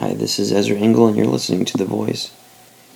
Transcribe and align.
Hi, 0.00 0.14
this 0.14 0.38
is 0.38 0.52
Ezra 0.52 0.76
Engel, 0.76 1.08
and 1.08 1.16
you're 1.16 1.26
listening 1.26 1.64
to 1.64 1.76
The 1.76 1.84
Voice. 1.84 2.30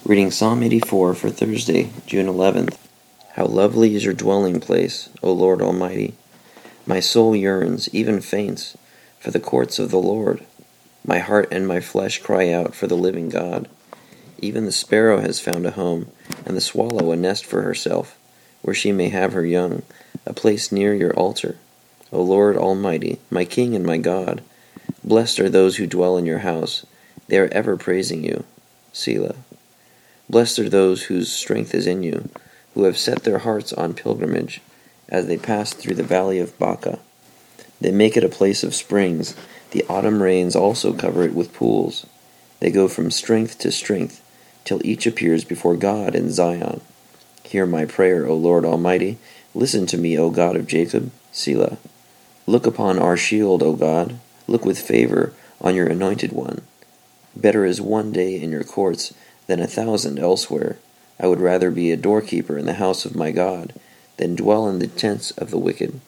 Reading 0.04 0.30
Psalm 0.30 0.62
84 0.62 1.14
for 1.14 1.30
Thursday, 1.30 1.90
June 2.06 2.26
11th. 2.26 2.78
How 3.32 3.46
lovely 3.46 3.96
is 3.96 4.04
your 4.04 4.14
dwelling 4.14 4.60
place, 4.60 5.08
O 5.20 5.32
Lord 5.32 5.60
Almighty! 5.60 6.14
My 6.86 7.00
soul 7.00 7.34
yearns, 7.34 7.92
even 7.92 8.20
faints, 8.20 8.76
for 9.18 9.32
the 9.32 9.40
courts 9.40 9.80
of 9.80 9.90
the 9.90 9.98
Lord. 9.98 10.46
My 11.04 11.18
heart 11.18 11.48
and 11.50 11.66
my 11.66 11.80
flesh 11.80 12.22
cry 12.22 12.52
out 12.52 12.72
for 12.72 12.86
the 12.86 12.96
living 12.96 13.30
God. 13.30 13.68
Even 14.38 14.64
the 14.64 14.70
sparrow 14.70 15.20
has 15.20 15.40
found 15.40 15.66
a 15.66 15.72
home, 15.72 16.06
and 16.46 16.56
the 16.56 16.60
swallow 16.60 17.10
a 17.10 17.16
nest 17.16 17.44
for 17.44 17.62
herself, 17.62 18.16
where 18.62 18.76
she 18.76 18.92
may 18.92 19.08
have 19.08 19.32
her 19.32 19.44
young, 19.44 19.82
a 20.24 20.32
place 20.32 20.70
near 20.70 20.94
your 20.94 21.12
altar. 21.14 21.56
O 22.12 22.22
Lord 22.22 22.56
Almighty, 22.56 23.18
my 23.28 23.44
King 23.44 23.74
and 23.74 23.84
my 23.84 23.98
God, 23.98 24.40
blessed 25.02 25.40
are 25.40 25.50
those 25.50 25.78
who 25.78 25.86
dwell 25.88 26.16
in 26.16 26.26
your 26.26 26.38
house. 26.38 26.86
They 27.32 27.38
are 27.38 27.48
ever 27.50 27.78
praising 27.78 28.24
you. 28.24 28.44
Selah. 28.92 29.36
Blessed 30.28 30.58
are 30.58 30.68
those 30.68 31.04
whose 31.04 31.32
strength 31.32 31.74
is 31.74 31.86
in 31.86 32.02
you, 32.02 32.28
who 32.74 32.84
have 32.84 32.98
set 32.98 33.22
their 33.22 33.38
hearts 33.38 33.72
on 33.72 33.94
pilgrimage, 33.94 34.60
as 35.08 35.28
they 35.28 35.38
pass 35.38 35.72
through 35.72 35.94
the 35.94 36.02
valley 36.02 36.38
of 36.38 36.58
Baca. 36.58 36.98
They 37.80 37.90
make 37.90 38.18
it 38.18 38.22
a 38.22 38.28
place 38.28 38.62
of 38.62 38.74
springs. 38.74 39.34
The 39.70 39.82
autumn 39.88 40.22
rains 40.22 40.54
also 40.54 40.92
cover 40.92 41.22
it 41.22 41.32
with 41.32 41.54
pools. 41.54 42.04
They 42.60 42.70
go 42.70 42.86
from 42.86 43.10
strength 43.10 43.58
to 43.60 43.72
strength, 43.72 44.20
till 44.66 44.84
each 44.84 45.06
appears 45.06 45.42
before 45.42 45.74
God 45.74 46.14
in 46.14 46.30
Zion. 46.30 46.82
Hear 47.44 47.64
my 47.64 47.86
prayer, 47.86 48.26
O 48.26 48.34
Lord 48.34 48.66
Almighty. 48.66 49.16
Listen 49.54 49.86
to 49.86 49.96
me, 49.96 50.18
O 50.18 50.28
God 50.28 50.54
of 50.54 50.66
Jacob. 50.66 51.10
Selah. 51.32 51.78
Look 52.46 52.66
upon 52.66 52.98
our 52.98 53.16
shield, 53.16 53.62
O 53.62 53.72
God. 53.72 54.18
Look 54.46 54.66
with 54.66 54.78
favor 54.78 55.32
on 55.62 55.74
your 55.74 55.86
anointed 55.86 56.32
one. 56.32 56.60
Better 57.34 57.64
is 57.64 57.80
one 57.80 58.12
day 58.12 58.40
in 58.40 58.50
your 58.50 58.64
courts 58.64 59.14
than 59.46 59.60
a 59.60 59.66
thousand 59.66 60.18
elsewhere. 60.18 60.78
I 61.18 61.26
would 61.26 61.40
rather 61.40 61.70
be 61.70 61.90
a 61.90 61.96
doorkeeper 61.96 62.58
in 62.58 62.66
the 62.66 62.74
house 62.74 63.04
of 63.04 63.16
my 63.16 63.30
God 63.30 63.72
than 64.16 64.34
dwell 64.34 64.68
in 64.68 64.78
the 64.78 64.86
tents 64.86 65.30
of 65.32 65.50
the 65.50 65.58
wicked. 65.58 66.00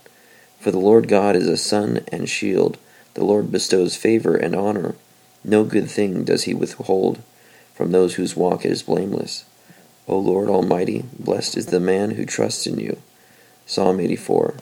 For 0.60 0.70
the 0.70 0.78
Lord 0.78 1.08
God 1.08 1.36
is 1.36 1.46
a 1.46 1.56
sun 1.56 2.04
and 2.10 2.28
shield. 2.28 2.78
The 3.14 3.24
Lord 3.24 3.52
bestows 3.52 3.96
favor 3.96 4.36
and 4.36 4.54
honor. 4.54 4.94
No 5.44 5.64
good 5.64 5.90
thing 5.90 6.24
does 6.24 6.44
he 6.44 6.54
withhold 6.54 7.22
from 7.74 7.90
those 7.92 8.14
whose 8.14 8.36
walk 8.36 8.64
is 8.64 8.82
blameless. 8.82 9.44
O 10.06 10.18
Lord 10.18 10.48
Almighty, 10.48 11.04
blessed 11.18 11.56
is 11.56 11.66
the 11.66 11.80
man 11.80 12.12
who 12.12 12.24
trusts 12.24 12.66
in 12.66 12.78
you. 12.78 12.98
Psalm 13.66 14.00
84. 14.00 14.54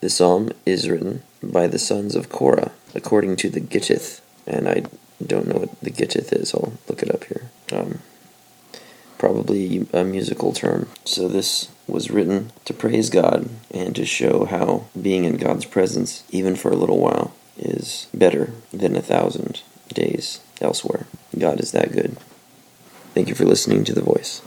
The 0.00 0.10
psalm 0.10 0.50
is 0.64 0.88
written 0.88 1.22
by 1.42 1.66
the 1.66 1.78
sons 1.78 2.14
of 2.14 2.28
Korah, 2.28 2.72
according 2.94 3.36
to 3.36 3.50
the 3.50 3.60
Gittith, 3.60 4.20
and 4.46 4.68
I 4.68 4.84
don't 5.26 5.48
know 5.48 5.60
what 5.60 5.80
the 5.80 5.90
Gittith 5.90 6.32
is. 6.32 6.54
I'll 6.54 6.72
look 6.88 7.02
it 7.02 7.14
up 7.14 7.24
here. 7.24 7.50
Um, 7.72 8.00
probably 9.18 9.86
a 9.92 10.04
musical 10.04 10.52
term. 10.52 10.88
So 11.04 11.28
this 11.28 11.68
was 11.86 12.10
written 12.10 12.50
to 12.64 12.74
praise 12.74 13.10
God 13.10 13.48
and 13.70 13.94
to 13.96 14.04
show 14.04 14.46
how 14.46 14.86
being 15.00 15.24
in 15.24 15.36
God's 15.36 15.64
presence, 15.64 16.24
even 16.30 16.56
for 16.56 16.70
a 16.70 16.76
little 16.76 16.98
while, 16.98 17.34
is 17.56 18.08
better 18.14 18.52
than 18.72 18.96
a 18.96 19.02
thousand 19.02 19.62
days 19.92 20.40
elsewhere. 20.60 21.06
God 21.38 21.60
is 21.60 21.72
that 21.72 21.92
good. 21.92 22.16
Thank 23.14 23.28
you 23.28 23.34
for 23.34 23.44
listening 23.44 23.84
to 23.84 23.92
The 23.92 24.00
Voice. 24.00 24.40